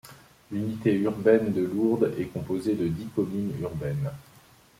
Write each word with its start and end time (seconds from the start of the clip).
L'unité 0.51 0.95
urbaine 0.95 1.53
de 1.53 1.61
Lourdes 1.61 2.11
est 2.17 2.25
composée 2.33 2.73
de 2.73 2.87
dix 2.87 3.05
communes 3.13 3.53
urbaines. 3.61 4.09